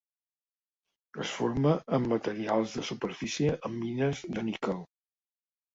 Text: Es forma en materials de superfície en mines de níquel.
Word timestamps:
Es 1.25 1.33
forma 1.41 1.75
en 1.99 2.09
materials 2.15 2.75
de 2.79 2.87
superfície 2.91 3.55
en 3.71 3.79
mines 3.87 4.27
de 4.37 4.51
níquel. 4.51 4.87